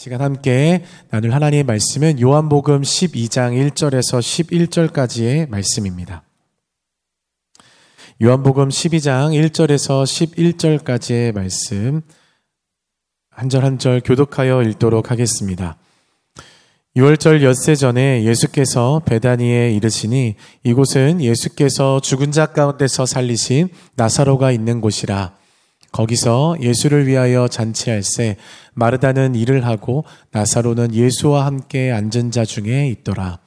[0.00, 6.22] 시간 함께 나눌 하나님의 말씀은 요한복음 12장 1절에서 11절까지의 말씀입니다.
[8.22, 10.04] 요한복음 12장 1절에서
[10.86, 12.00] 11절까지의 말씀
[13.28, 15.76] 한 절 한 절 교독하여 읽도록 하겠습니다.
[16.96, 25.39] 6월절 엿새 전에 예수께서 베다니에 이르시니 이곳은 예수께서 죽은 자 가운데서 살리신 나사로가 있는 곳이라
[25.92, 28.36] 거기서 예수를 위하여 잔치할새
[28.74, 33.38] 마르다는 일을 하고 나사로는 예수와 함께 앉은 자 중에 있더라.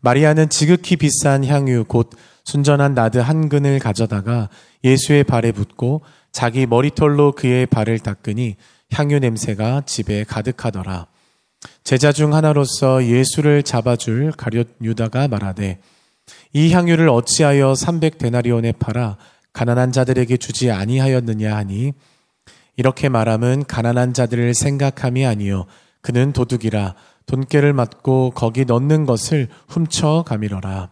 [0.00, 2.10] 마리아는 지극히 비싼 향유 곧
[2.44, 4.48] 순전한 나드 한 근을 가져다가
[4.84, 6.02] 예수의 발에 붓고
[6.32, 8.56] 자기 머리털로 그의 발을 닦으니
[8.92, 11.06] 향유 냄새가 집에 가득하더라.
[11.82, 15.80] 제자 중 하나로서 예수를 잡아줄 가룟 유다가 말하되
[16.52, 19.16] 이 향유를 어찌하여 300 데나리온에 팔아
[19.56, 21.94] 가난한 자들에게 주지 아니하였느냐 하니?
[22.76, 25.64] 이렇게 말함은 가난한 자들을 생각함이 아니요.
[26.02, 30.90] 그는 도둑이라 돈깨를 맞고 거기 넣는 것을 훔쳐 가미러라.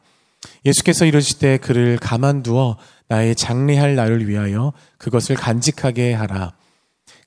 [0.64, 6.54] 예수께서 이르시되 그를 가만두어 나의 장례할 날을 위하여 그것을 간직하게 하라.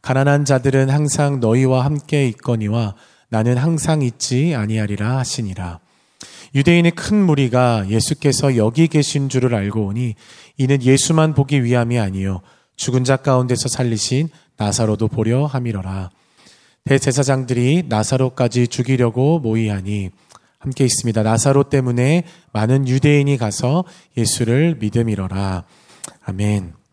[0.01, 2.95] 가난한 자들은 항상 너희와 함께 있거니와
[3.29, 5.81] 나는 항상 있지 아니하리라 하시니라
[6.55, 10.15] 유대인의 큰 무리가 예수께서 여기 계신 줄을 알고 오니
[10.57, 12.41] 이는 예수만 보기 위함이 아니요
[12.75, 16.09] 죽은 자 가운데서 살리신 나사로도 보려 함이러라.
[16.85, 20.09] 대제사장들이 나사로까지 죽이려고 모이하니
[20.59, 21.21] 함께 있습니다.
[21.21, 23.83] 나사로 때문에 많은 유대인이 가서
[24.15, 25.63] 예수를 믿음이러라.
[26.23, 26.86] 아멘.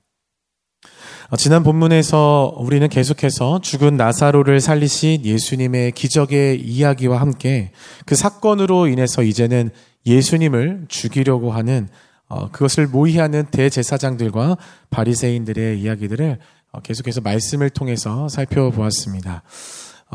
[1.31, 7.71] 어, 지난 본문에서 우리는 계속해서 죽은 나사로를 살리신 예수님의 기적의 이야기와 함께
[8.05, 9.71] 그 사건으로 인해서 이제는
[10.05, 11.89] 예수님을 죽이려고 하는
[12.29, 14.59] 어, 그것을 모의하는 대제사장들과
[14.91, 16.39] 바리새인들의 이야기들을
[16.73, 19.43] 어, 계속해서 말씀을 통해서 살펴보았습니다.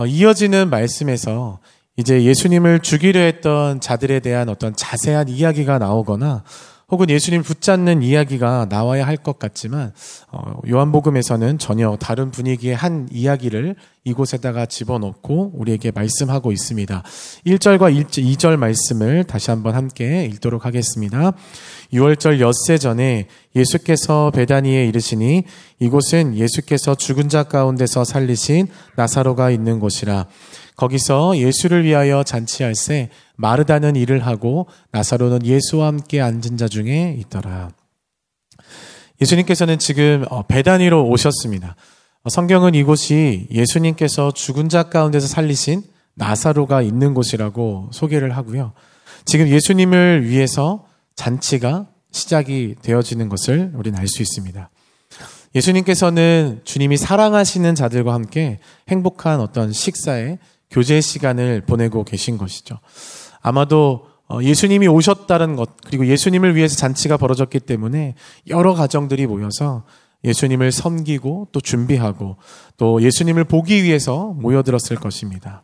[0.07, 1.59] 이어지는 말씀에서
[1.97, 6.43] 이제 예수님을 죽이려 했던 자들에 대한 어떤 자세한 이야기가 나오거나
[6.89, 9.91] 혹은 예수님 붙잡는 이야기가 나와야 할 것 같지만
[10.31, 17.03] 어, 요한복음에서는 전혀 다른 분위기의 한 이야기를 이곳에다가 집어넣고 우리에게 말씀하고 있습니다.
[17.45, 21.33] 1절과 2절 말씀을 다시 한번 함께 읽도록 하겠습니다.
[21.93, 25.43] 6월절 엿새 전에 예수께서 베다니에 이르시니
[25.79, 30.27] 이곳은 예수께서 죽은 자 가운데서 살리신 나사로가 있는 곳이라
[30.75, 37.69] 거기서 예수를 위하여 잔치할새 마르다는 일을 하고 나사로는 예수와 함께 앉은 자 중에 있더라.
[39.21, 41.75] 예수님께서는 지금 어, 베다니로 오셨습니다.
[42.23, 45.83] 어, 성경은 이곳이 예수님께서 죽은 자 가운데서 살리신
[46.15, 48.73] 나사로가 있는 곳이라고 소개를 하고요.
[49.25, 50.85] 지금 예수님을 위해서
[51.19, 54.69] 잔치가 시작이 되어지는 것을 우리는 알 수 있습니다.
[55.53, 60.37] 예수님께서는 주님이 사랑하시는 자들과 함께 행복한 어떤 식사에
[60.71, 62.79] 교제 시간을 보내고 계신 것이죠.
[63.41, 68.15] 아마도 어, 예수님이 오셨다는 것, 그리고 예수님을 위해서 잔치가 벌어졌기 때문에
[68.47, 69.83] 여러 가정들이 모여서
[70.23, 72.37] 예수님을 섬기고 또 준비하고
[72.77, 75.63] 또 예수님을 보기 위해서 모여들었을 것입니다.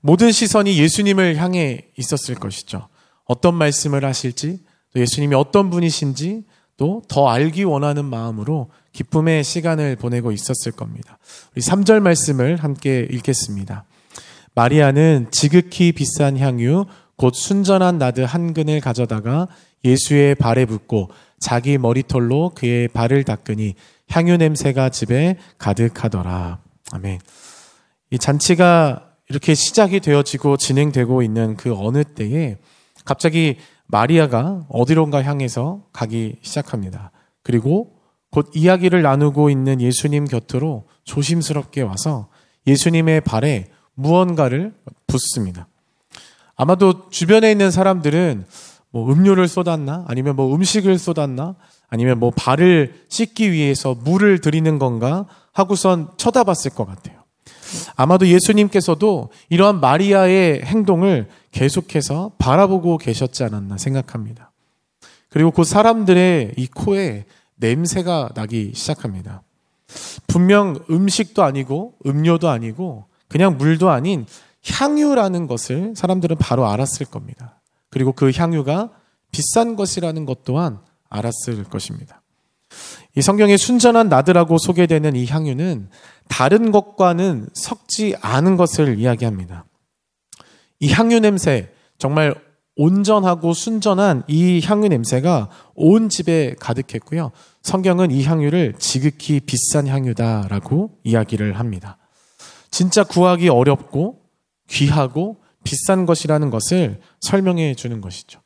[0.00, 2.88] 모든 시선이 예수님을 향해 있었을 것이죠.
[3.26, 4.60] 어떤 말씀을 하실지,
[4.92, 6.44] 또 예수님이 어떤 분이신지,
[6.76, 11.18] 또 더 알기 원하는 마음으로 기쁨의 시간을 보내고 있었을 겁니다.
[11.54, 13.84] 우리 3절 말씀을 함께 읽겠습니다.
[14.54, 19.48] 마리아는 지극히 비싼 향유 곧 순전한 나드 한 근을 가져다가
[19.84, 23.74] 예수의 발에 붓고 자기 머리털로 그의 발을 닦으니
[24.10, 26.58] 향유 냄새가 집에 가득하더라.
[26.92, 27.20] 아멘.
[28.10, 32.58] 이 잔치가 이렇게 시작이 되어지고 진행되고 있는 그 어느 때에
[33.06, 33.56] 갑자기
[33.86, 37.12] 마리아가 어디론가 향해서 가기 시작합니다.
[37.42, 37.96] 그리고
[38.30, 42.28] 곧 이야기를 나누고 있는 예수님 곁으로 조심스럽게 와서
[42.66, 44.74] 예수님의 발에 무언가를
[45.06, 45.68] 붓습니다.
[46.56, 48.44] 아마도 주변에 있는 사람들은
[48.90, 50.04] 뭐 음료를 쏟았나?
[50.08, 51.54] 아니면 뭐 음식을 쏟았나?
[51.88, 55.26] 아니면 뭐 발을 씻기 위해서 물을 드리는 건가?
[55.52, 57.16] 하고선 쳐다봤을 것 같아요.
[57.94, 64.52] 아마도 예수님께서도 이러한 마리아의 행동을 계속해서 바라보고 계셨지 않았나 생각합니다.
[65.30, 67.24] 그리고 그 사람들의 이 코에
[67.56, 69.42] 냄새가 나기 시작합니다.
[70.26, 74.26] 분명 음식도 아니고 음료도 아니고 그냥 물도 아닌
[74.66, 77.60] 향유라는 것을 사람들은 바로 알았을 겁니다.
[77.88, 78.90] 그리고 그 향유가
[79.30, 82.20] 비싼 것이라는 것 또한 알았을 것입니다.
[83.16, 85.88] 이 성경에 순전한 나드라고 소개되는 이 향유는
[86.28, 89.64] 다른 것과는 섞지 않은 것을 이야기합니다.
[90.80, 92.34] 이 향유 냄새, 정말
[92.76, 97.32] 온전하고 순전한 이 향유 냄새가 온 집에 가득했고요.
[97.62, 101.96] 성경은 이 향유를 지극히 비싼 향유다라고 이야기를 합니다.
[102.70, 104.20] 진짜 구하기 어렵고
[104.68, 108.40] 귀하고 비싼 것이라는 것을 설명해 주는 것이죠.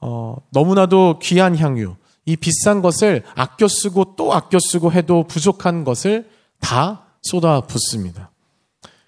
[0.00, 6.28] 어, 너무나도 귀한 향유, 이 비싼 것을 아껴 쓰고 또 아껴 쓰고 해도 부족한 것을
[6.60, 8.30] 다 쏟아 붓습니다.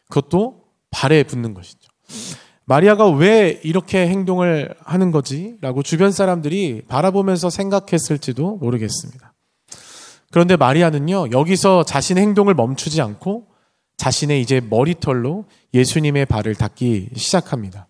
[0.09, 1.84] 그것도 발에 붙는 것이죠.
[2.67, 5.57] 마리아가 왜 이렇게 행동을 하는 거지?
[5.61, 9.35] 라고 주변 사람들이 바라보면서 생각했을지도 모르겠습니다.
[10.31, 13.47] 그런데 마리아는요, 여기서 자신의 행동을 멈추지 않고
[13.97, 17.87] 자신의 이제 머리털로 예수님의 발을 닦기 시작합니다.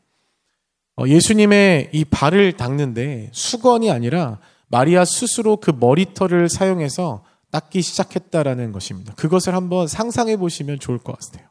[0.96, 4.38] 어, 예수님의 이 발을 닦는데 수건이 아니라
[4.69, 9.14] 마리아 스스로 그 머리털을 사용해서 닦기 시작했다라는 것입니다.
[9.14, 11.49] 그것을 한번 상상해 보시면 좋을 것 같아요.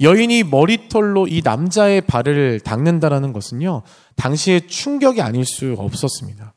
[0.00, 3.82] 여인이 머리털로 이 남자의 발을 닦는다라는 것은요,
[4.16, 6.54] 당시에 충격이 아닐 수 없었습니다.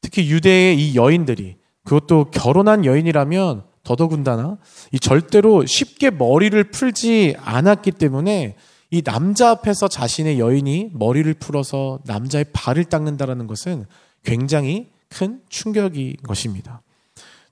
[0.00, 4.58] 특히 유대의 이 여인들이 그것도 결혼한 여인이라면 더더군다나
[4.92, 8.56] 이 절대로 쉽게 머리를 풀지 않았기 때문에
[8.90, 13.86] 이 남자 앞에서 자신의 여인이 머리를 풀어서 남자의 발을 닦는다라는 것은
[14.24, 16.82] 굉장히 큰 충격인 것입니다.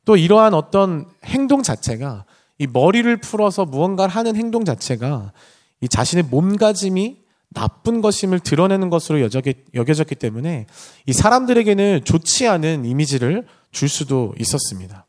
[0.04, 2.25] 또 이러한 어떤 행동 자체가
[2.58, 5.32] 이 머리를 풀어서 무언가를 하는 행동 자체가
[5.80, 10.66] 이 자신의 몸가짐이 나쁜 것임을 드러내는 것으로 여겨졌기 때문에
[11.06, 15.06] 이 사람들에게는 좋지 않은 이미지를 줄 수도 있었습니다.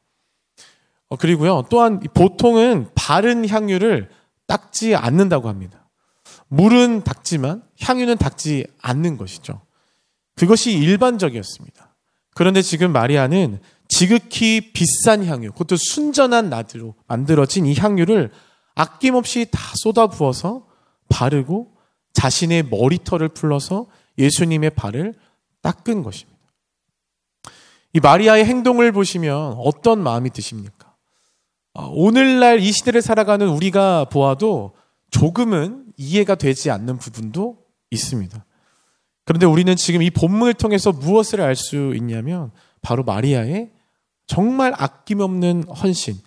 [1.10, 4.10] 어, 그리고요, 또한 보통은 바른 향유를
[4.48, 5.90] 닦지 않는다고 합니다.
[6.48, 9.62] 물은 닦지만 향유는 닦지 않는 것이죠.
[10.36, 11.96] 그것이 일반적이었습니다.
[12.36, 18.32] 그런데 지금 마리아는 지극히 비싼 향유, 그것도 순전한 나드로 만들어진 이 향유를
[18.76, 20.68] 아낌없이 다 쏟아 부어서
[21.10, 21.72] 바르고
[22.14, 23.88] 자신의 머리털을 풀러서
[24.18, 25.14] 예수님의 발을
[25.62, 26.40] 닦은 것입니다.
[27.94, 30.96] 이 마리아의 행동을 보시면 어떤 마음이 드십니까?
[31.74, 34.76] 아, 오늘날 이 시대를 살아가는 우리가 보아도
[35.12, 37.58] 조금은 이해가 되지 않는 부분도
[37.92, 38.46] 있습니다.
[39.24, 43.72] 그런데 우리는 지금 이 본문을 통해서 무엇을 알 수 있냐면 바로 마리아의
[44.28, 46.20] 정말 아낌없는 헌신,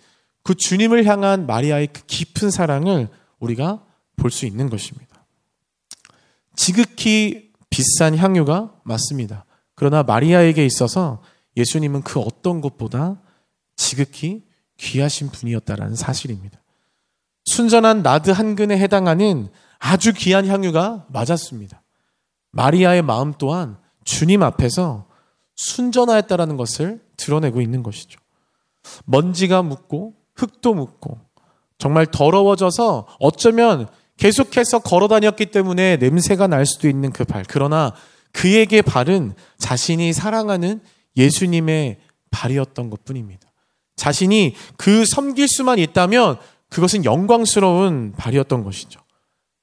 [0.43, 3.09] 그 주님을 향한 마리아의 그 깊은 사랑을
[3.39, 3.83] 우리가
[4.15, 5.25] 볼 수 있는 것입니다.
[6.55, 9.45] 지극히 비싼 향유가 맞습니다.
[9.75, 11.21] 그러나 마리아에게 있어서
[11.55, 13.21] 예수님은 그 어떤 것보다
[13.77, 14.43] 지극히
[14.77, 16.59] 귀하신 분이었다라는 사실입니다.
[17.45, 21.81] 순전한 나드 한 근에 해당하는 아주 귀한 향유가 맞았습니다.
[22.51, 25.07] 마리아의 마음 또한 주님 앞에서
[25.55, 28.19] 순전하였다라는 것을 드러내고 있는 것이죠.
[29.05, 31.19] 먼지가 묻고 흙도 묻고
[31.77, 33.87] 정말 더러워져서 어쩌면
[34.17, 37.45] 계속해서 걸어 다녔기 때문에 냄새가 날 수도 있는 그 발.
[37.47, 37.93] 그러나
[38.33, 40.81] 그에게 발은 자신이 사랑하는
[41.15, 41.99] 예수님의
[42.31, 43.47] 발이었던 것 뿐입니다.
[43.95, 46.37] 자신이 그 섬길 수만 있다면
[46.69, 48.99] 그것은 영광스러운 발이었던 것이죠.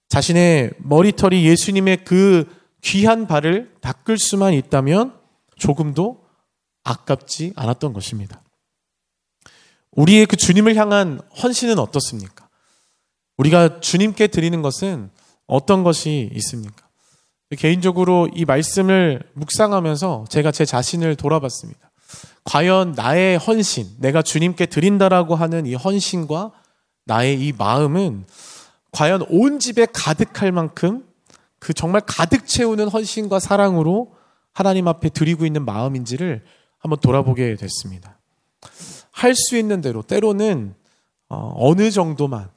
[0.09, 2.47] 자신의 머리털이 예수님의 그
[2.83, 5.15] 귀한 발을 닦을 수만 있다면
[5.57, 6.26] 조금도
[6.87, 8.41] 아깝지 않았던 것입니다.
[9.91, 12.49] 우리의 그 주님을 향한 헌신은 어떻습니까?
[13.37, 15.11] 우리가 주님께 드리는 것은
[15.47, 16.87] 어떤 것이 있습니까?
[17.59, 21.91] 개인적으로 이 말씀을 묵상하면서 제가 제 자신을 돌아봤습니다.
[22.45, 26.53] 과연 나의 헌신, 내가 주님께 드린다라고 하는 이 헌신과
[27.05, 28.27] 나의 이 마음은
[28.93, 31.05] 과연 온 집에 가득할 만큼
[31.59, 34.15] 그 정말 가득 채우는 헌신과 사랑으로
[34.53, 36.45] 하나님 앞에 드리고 있는 마음인지를
[36.87, 38.19] 한번 돌아보게 됐습니다.
[39.11, 40.75] 할 수 있는 대로 때로는
[41.29, 42.49] 어, 어느 정도만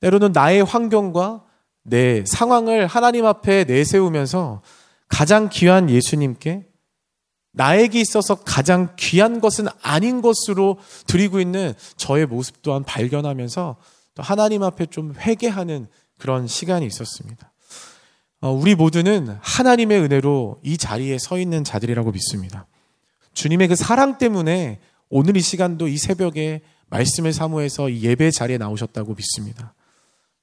[0.00, 1.44] 때로는 나의 환경과
[1.82, 4.62] 내 상황을 하나님 앞에 내세우면서
[5.08, 6.66] 가장 귀한 예수님께
[7.52, 13.76] 나에게 있어서 가장 귀한 것은 아닌 것으로 드리고 있는 저의 모습 또한 발견하면서
[14.14, 15.86] 또 하나님 앞에 좀 회개하는
[16.18, 17.52] 그런 시간이 있었습니다.
[18.40, 22.66] 어, 우리 모두는 하나님의 은혜로 이 자리에 서 있는 자들이라고 믿습니다.
[23.34, 29.74] 주님의 그 사랑 때문에 오늘 이 시간도 이 새벽에 말씀을 사모해서 예배 자리에 나오셨다고 믿습니다.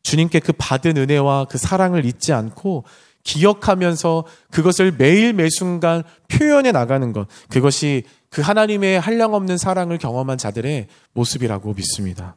[0.03, 2.85] 주님께 그 받은 은혜와 그 사랑을 잊지 않고
[3.23, 7.27] 기억하면서 그것을 매일 매순간 표현해 나가는 것.
[7.49, 12.35] 그것이 그 하나님의 한량없는 사랑을 경험한 자들의 모습이라고 믿습니다.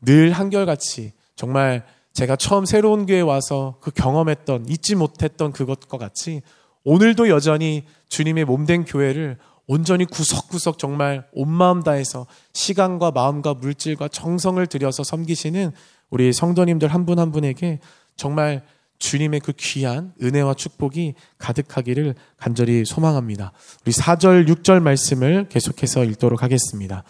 [0.00, 6.42] 늘 한결같이 정말 제가 처음 새로운 교회 와서 그 경험했던, 잊지 못했던 그것과 같이
[6.84, 9.38] 오늘도 여전히 주님의 몸된 교회를
[9.68, 15.72] 온전히 구석구석 정말 온 마음 다해서 시간과 마음과 물질과 정성을 들여서 섬기시는
[16.10, 17.78] 우리 성도님들 한 분한 한 분에게
[18.16, 18.62] 정말
[18.98, 23.52] 주님의 그 귀한 은혜와 축복이 가득하기를 간절히 소망합니다.
[23.84, 27.04] 우리 4절, 6절 말씀을 계속해서 읽도록 하겠습니다.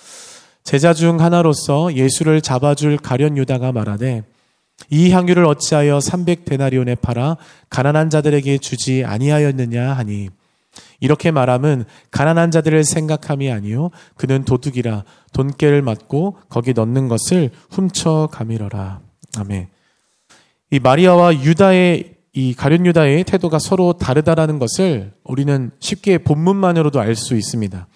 [0.65, 4.25] 제자 중 하나로서 예수를 잡아줄 가련 유다가 말하되
[4.91, 7.37] 이 향유를 어찌하여 300데나리온에 팔아
[7.71, 10.29] 가난한 자들에게 주지 아니하였느냐 하니
[11.01, 19.01] 이렇게 말함은 가난한 자들을 생각함이 아니요 그는 도둑이라 돈깨를 맞고 거기 넣는 것을 훔쳐 가밀어라.
[19.39, 19.69] 아멘.
[20.71, 27.35] 이 마리아와 유다의 이 가룟 유다의 태도가 서로 다르다라는 것을 우리는 쉽게 본문만으로도 알 수
[27.35, 27.87] 있습니다.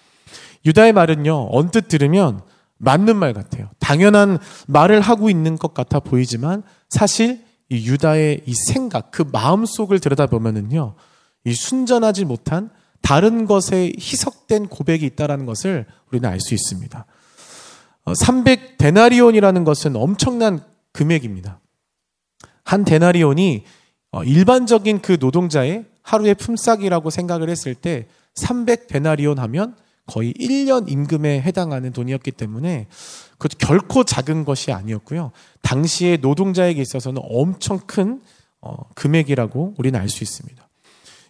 [0.65, 2.41] 유다의 말은요, 언뜻 들으면
[2.77, 3.69] 맞는 말 같아요.
[3.79, 9.99] 당연한 말을 하고 있는 것 같아 보이지만 사실 이 유다의 이 생각, 그 마음 속을
[9.99, 10.95] 들여다보면은요,
[11.45, 12.69] 이 순전하지 못한
[13.01, 17.05] 다른 것에 희석된 고백이 있다라는 것을 우리는 알 수 있습니다.
[18.13, 21.59] 300 어, 데나리온이라는 것은 엄청난 금액입니다.
[22.63, 23.63] 한 데나리온이
[24.11, 31.41] 어, 일반적인 그 노동자의 하루의 품삯이라고 생각을 했을 때 300 데나리온 하면 거의 1년 임금에
[31.41, 32.87] 해당하는 돈이었기 때문에
[33.37, 35.31] 그 결코 작은 것이 아니었고요.
[35.61, 38.21] 당시의 노동자에게 있어서는 엄청 큰
[38.61, 40.67] 어, 금액이라고 우리는 알 수 있습니다.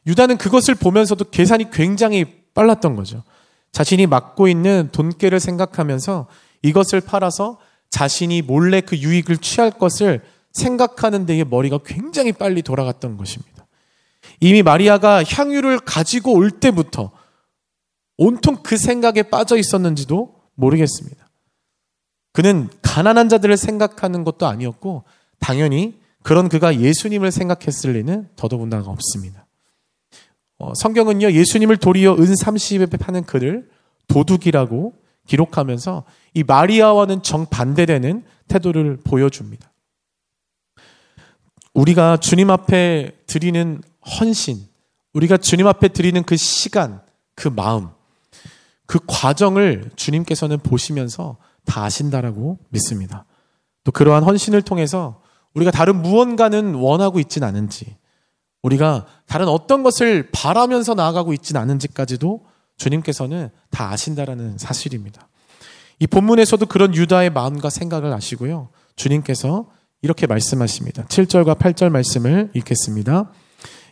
[0.07, 3.23] 유다는 그것을 보면서도 계산이 굉장히 빨랐던 거죠.
[3.71, 6.27] 자신이 맡고 있는 돈깨를 생각하면서
[6.61, 13.65] 이것을 팔아서 자신이 몰래 그 유익을 취할 것을 생각하는 데에 머리가 굉장히 빨리 돌아갔던 것입니다.
[14.39, 17.11] 이미 마리아가 향유를 가지고 올 때부터
[18.17, 21.27] 온통 그 생각에 빠져 있었는지도 모르겠습니다.
[22.31, 25.03] 그는 가난한 자들을 생각하는 것도 아니었고
[25.39, 29.42] 당연히 그런 그가 예수님을 생각했을 리는 더더군다나 없습니다.
[30.63, 33.69] 어, 성경은요 예수님을 도리어 은 30에 파는 그를
[34.07, 34.93] 도둑이라고
[35.27, 36.05] 기록하면서
[36.35, 39.71] 이 마리아와는 정반대되는 태도를 보여줍니다.
[41.73, 43.81] 우리가 주님 앞에 드리는
[44.19, 44.59] 헌신,
[45.13, 47.01] 우리가 주님 앞에 드리는 그 시간,
[47.35, 47.89] 그 마음,
[48.85, 53.25] 그 과정을 주님께서는 보시면서 다 아신다라고 믿습니다.
[53.83, 55.21] 또 그러한 헌신을 통해서
[55.55, 57.97] 우리가 다른 무언가는 원하고 있진 않은지,
[58.63, 62.45] 우리가 다른 어떤 것을 바라면서 나아가고 있진 않은지까지도
[62.77, 65.27] 주님께서는 다 아신다라는 사실입니다.
[65.99, 68.69] 이 본문에서도 그런 유다의 마음과 생각을 아시고요.
[68.95, 69.67] 주님께서
[70.01, 71.05] 이렇게 말씀하십니다.
[71.05, 73.31] 7절과 8절 말씀을 읽겠습니다.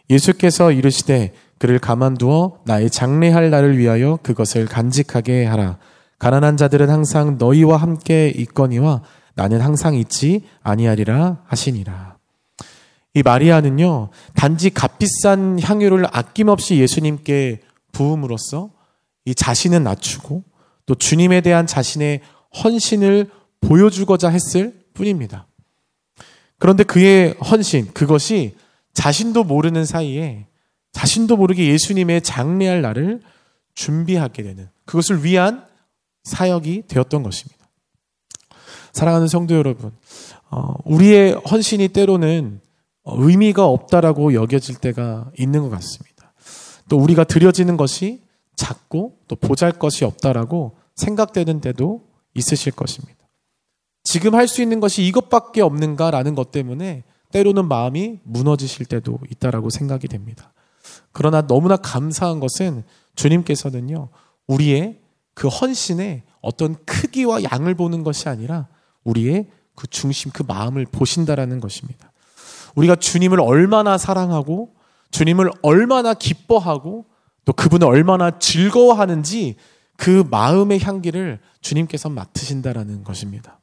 [0.09, 5.77] 예수께서 이르시되 그를 가만두어 나의 장례할 날을 위하여 그것을 간직하게 하라.
[6.19, 9.03] 가난한 자들은 항상 너희와 함께 있거니와
[9.35, 12.10] 나는 항상 있지 아니하리라 하시니라.
[13.13, 18.71] 이 마리아는요, 단지 값비싼 향유를 아낌없이 예수님께 부음으로써
[19.25, 20.43] 이 자신은 낮추고
[20.85, 22.21] 또 주님에 대한 자신의
[22.63, 25.47] 헌신을 보여주고자 했을 뿐입니다.
[26.57, 28.55] 그런데 그의 헌신, 그것이
[28.93, 30.47] 자신도 모르는 사이에
[30.91, 33.21] 자신도 모르게 예수님의 장례할 날을
[33.73, 35.65] 준비하게 되는 그것을 위한
[36.23, 37.67] 사역이 되었던 것입니다.
[38.93, 39.91] 사랑하는 성도 여러분,
[40.49, 42.59] 어, 우리의 헌신이 때로는
[43.05, 46.33] 의미가 없다라고 여겨질 때가 있는 것 같습니다.
[46.89, 48.21] 또 우리가 드려지는 것이
[48.55, 53.17] 작고 또 보잘 것이 없다라고 생각되는 때도 있으실 것입니다.
[54.03, 60.07] 지금 할 수 있는 것이 이것밖에 없는가라는 것 때문에 때로는 마음이 무너지실 때도 있다라고 생각이
[60.07, 60.53] 됩니다.
[61.11, 62.83] 그러나 너무나 감사한 것은
[63.15, 64.09] 주님께서는요,
[64.47, 64.99] 우리의
[65.33, 68.67] 그 헌신의 어떤 크기와 양을 보는 것이 아니라
[69.03, 72.11] 우리의 그 중심, 그 마음을 보신다라는 것입니다.
[72.75, 74.73] 우리가 주님을 얼마나 사랑하고
[75.11, 77.05] 주님을 얼마나 기뻐하고
[77.45, 79.55] 또 그분을 얼마나 즐거워하는지
[79.97, 83.59] 그 마음의 향기를 주님께서 맡으신다라는 것입니다.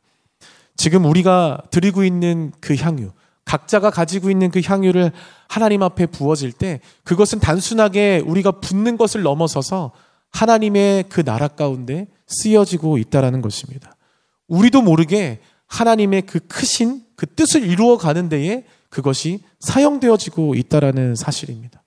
[0.77, 3.11] 지금 우리가 드리고 있는 그 향유,
[3.45, 5.11] 각자가 가지고 있는 그 향유를
[5.49, 9.93] 하나님 앞에 부어질 때 그것은 단순하게 우리가 붓는 것을 넘어서서
[10.31, 13.97] 하나님의 그 나라 가운데 쓰여지고 있다라는 것입니다.
[14.47, 21.83] 우리도 모르게 하나님의 그 크신 그 뜻을 이루어 가는 데에 그것이 사용되어지고 있다라는 사실입니다.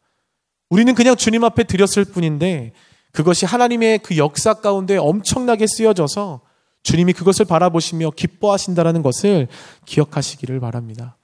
[0.69, 2.71] 우리는 그냥 주님 앞에 드렸을 뿐인데
[3.11, 6.41] 그것이 하나님의 그 역사 가운데 엄청나게 쓰여져서
[6.83, 9.47] 주님이 그것을 바라보시며 기뻐하신다라는 것을
[9.85, 11.17] 기억하시기를 바랍니다.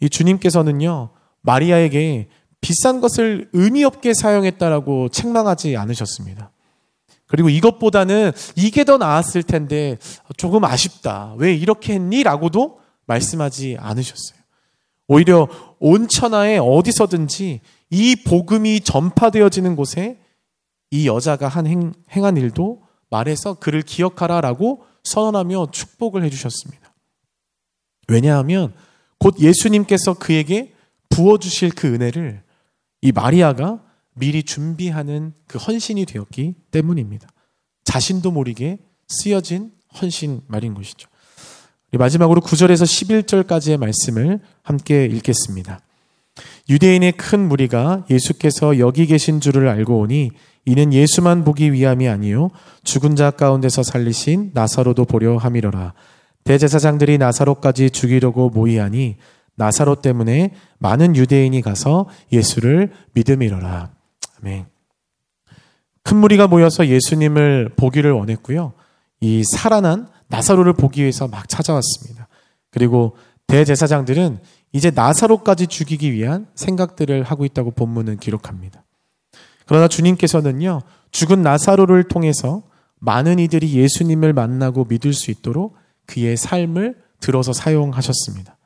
[0.00, 1.10] 이 주님께서는요,
[1.42, 2.28] 마리아에게
[2.60, 6.50] 비싼 것을 의미 없게 사용했다라고 책망하지 않으셨습니다.
[7.26, 9.98] 그리고 이것보다는 이게 더 나았을 텐데
[10.36, 11.34] 조금 아쉽다.
[11.38, 12.22] 왜 이렇게 했니?
[12.22, 14.35] 라고도 말씀하지 않으셨어요.
[15.08, 15.48] 오히려
[15.78, 17.60] 온 천하에 어디서든지
[17.90, 20.18] 이 복음이 전파되어지는 곳에
[20.90, 26.92] 이 여자가 한 행, 행한 일도 말해서 그를 기억하라라고 선언하며 축복을 해주셨습니다.
[28.08, 28.74] 왜냐하면
[29.18, 30.74] 곧 예수님께서 그에게
[31.08, 32.42] 부어주실 그 은혜를
[33.02, 33.82] 이 마리아가
[34.14, 37.28] 미리 준비하는 그 헌신이 되었기 때문입니다.
[37.84, 41.08] 자신도 모르게 쓰여진 헌신 말인 것이죠.
[41.92, 45.80] 마지막으로 9절에서 11절까지의 말씀을 함께 읽겠습니다.
[46.68, 50.30] 유대인의 큰 무리가 예수께서 여기 계신 줄을 알고 오니
[50.64, 52.50] 이는 예수만 보기 위함이 아니요
[52.82, 55.94] 죽은 자 가운데서 살리신 나사로도 보려 함이로라.
[56.44, 59.16] 대제사장들이 나사로까지 죽이려고 모이하니
[59.54, 63.90] 나사로 때문에 많은 유대인이 가서 예수를 믿음이로라.
[64.42, 64.66] 아멘.
[66.02, 68.74] 큰 무리가 모여서 예수님을 보기를 원했고요.
[69.20, 72.28] 이 살아난 나사로를 보기 위해서 막 찾아왔습니다.
[72.70, 73.16] 그리고
[73.46, 74.40] 대제사장들은
[74.72, 78.84] 이제 나사로까지 죽이기 위한 생각들을 하고 있다고 본문은 기록합니다.
[79.66, 82.62] 그러나 주님께서는요, 죽은 나사로를 통해서
[82.98, 88.56] 많은 이들이 예수님을 만나고 믿을 수 있도록 그의 삶을 들어서 사용하셨습니다.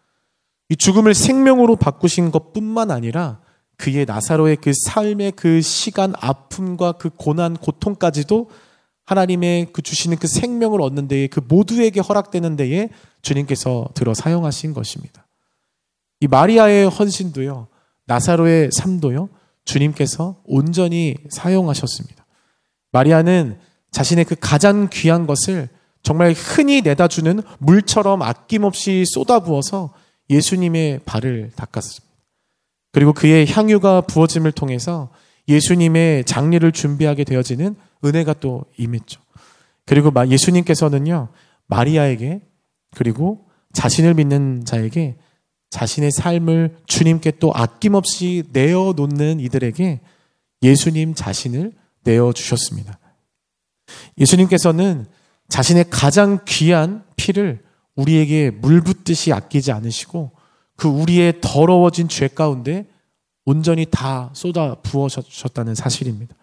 [0.69, 3.40] 이 죽음을 생명으로 바꾸신 것 뿐만 아니라
[3.76, 8.50] 그의 나사로의 그 삶의 그 시간, 아픔과 그 고난, 고통까지도
[9.11, 12.90] 하나님의 그 주시는 그 생명을 얻는 데에 그 모두에게 허락되는 데에
[13.23, 15.26] 주님께서 들어 사용하신 것입니다.
[16.21, 17.67] 이 마리아의 헌신도요,
[18.07, 19.29] 나사로의 삶도요,
[19.64, 22.25] 주님께서 온전히 사용하셨습니다.
[22.93, 23.59] 마리아는
[23.90, 25.69] 자신의 그 가장 귀한 것을
[26.05, 29.93] 정말 흔히 내다 주는 물처럼 아낌없이 쏟아부어서
[30.31, 32.07] 예수님의 발을 닦았습니다.
[32.93, 35.11] 그리고 그의 향유가 부어짐을 통해서
[35.49, 39.21] 예수님의 장례를 준비하게 되어지는 은혜가 또 임했죠.
[39.87, 41.28] 그리고 예수님께서는요,
[41.66, 42.42] 마리아에게
[42.95, 45.16] 그리고 자신을 믿는 자에게
[45.71, 50.00] 자신의 삶을 주님께 또 아낌없이 내어놓는 이들에게
[50.62, 52.99] 예수님 자신을 내어주셨습니다.
[54.19, 55.07] 예수님께서는
[55.49, 57.62] 자신의 가장 귀한 피를
[57.95, 60.33] 우리에게 물 붓듯이 아끼지 않으시고
[60.76, 62.87] 그 우리의 더러워진 죄 가운데
[63.45, 66.35] 온전히 다 쏟아 부어셨다는 사실입니다.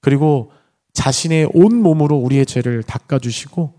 [0.00, 0.52] 그리고
[0.94, 3.74] 자신의 온 몸으로 우리의 죄를 닦아주시고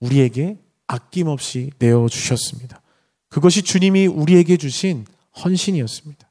[0.00, 2.80] 우리에게 아낌없이 내어주셨습니다.
[3.28, 5.04] 그것이 주님이 우리에게 주신
[5.44, 6.28] 헌신이었습니다.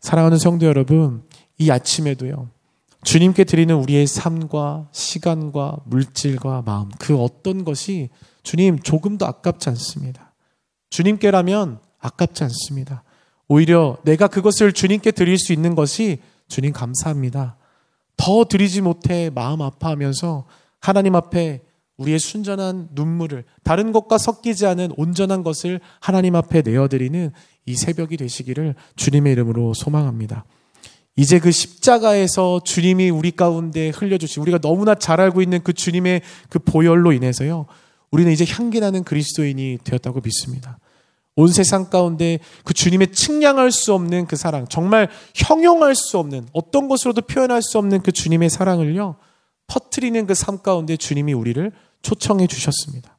[0.00, 1.22] 사랑하는 성도 여러분,
[1.56, 2.50] 이 아침에도요,
[3.04, 8.10] 주님께 드리는 우리의 삶과 시간과 물질과 마음, 그 어떤 것이
[8.42, 10.34] 주님 조금도 아깝지 않습니다.
[10.90, 13.04] 주님께라면 아깝지 않습니다.
[13.46, 17.56] 오히려 내가 그것을 주님께 드릴 수 있는 것이 주님 감사합니다.
[18.16, 20.46] 더 드리지 못해 마음 아파하면서
[20.80, 21.62] 하나님 앞에
[21.96, 27.30] 우리의 순전한 눈물을 다른 것과 섞이지 않은 온전한 것을 하나님 앞에 내어드리는
[27.66, 30.44] 이 새벽이 되시기를 주님의 이름으로 소망합니다.
[31.16, 36.58] 이제 그 십자가에서 주님이 우리 가운데 흘려주신 우리가 너무나 잘 알고 있는 그 주님의 그
[36.58, 37.66] 보혈로 인해서요.
[38.10, 40.78] 우리는 이제 향기 나는 그리스도인이 되었다고 믿습니다.
[41.36, 46.88] 온 세상 가운데 그 주님의 측량할 수 없는 그 사랑, 정말 형용할 수 없는 어떤
[46.88, 49.16] 것으로도 표현할 수 없는 그 주님의 사랑을요.
[49.66, 53.18] 퍼트리는 그 삶 가운데 주님이 우리를 초청해 주셨습니다.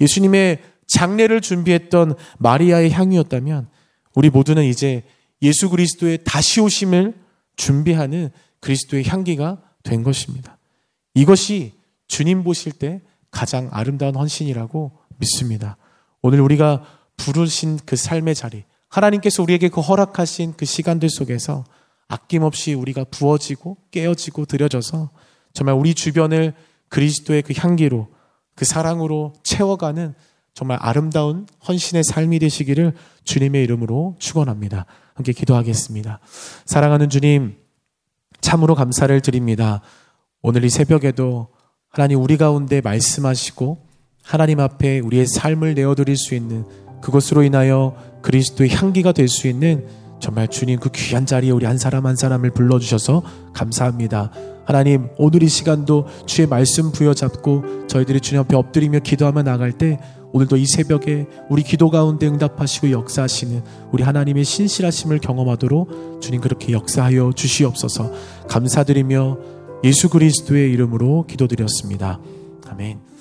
[0.00, 3.68] 예수님의 장례를 준비했던 마리아의 향이었다면
[4.14, 5.02] 우리 모두는 이제
[5.42, 7.14] 예수 그리스도의 다시 오심을
[7.56, 10.58] 준비하는 그리스도의 향기가 된 것입니다.
[11.14, 11.72] 이것이
[12.06, 15.76] 주님 보실 때 가장 아름다운 헌신이라고 믿습니다.
[16.20, 16.84] 오늘 우리가
[17.16, 21.64] 부르신 그 삶의 자리, 하나님께서 우리에게 그 허락하신 그 시간들 속에서
[22.08, 25.10] 아낌없이 우리가 부어지고 깨어지고 들여져서
[25.54, 26.54] 정말 우리 주변을
[26.88, 28.08] 그리스도의 그 향기로
[28.54, 30.14] 그 사랑으로 채워가는
[30.54, 32.92] 정말 아름다운 헌신의 삶이 되시기를
[33.24, 34.84] 주님의 이름으로 축원합니다.
[35.14, 36.20] 함께 기도하겠습니다.
[36.66, 37.56] 사랑하는 주님,
[38.42, 39.80] 참으로 감사를 드립니다.
[40.42, 41.48] 오늘 이 새벽에도
[41.88, 43.86] 하나님 우리 가운데 말씀하시고
[44.22, 46.66] 하나님 앞에 우리의 삶을 내어드릴 수 있는
[47.02, 49.86] 그것으로 인하여 그리스도의 향기가 될 수 있는
[50.20, 54.30] 정말 주님 그 귀한 자리에 우리 한 사람 한 사람을 불러주셔서 감사합니다.
[54.64, 59.98] 하나님 오늘 이 시간도 주의 말씀 부여잡고 저희들이 주님 앞에 엎드리며 기도하며 나갈 때
[60.32, 67.32] 오늘도 이 새벽에 우리 기도 가운데 응답하시고 역사하시는 우리 하나님의 신실하심을 경험하도록 주님 그렇게 역사하여
[67.34, 68.12] 주시옵소서
[68.48, 69.38] 감사드리며
[69.84, 72.20] 예수 그리스도의 이름으로 기도드렸습니다.
[72.68, 73.11] 아멘.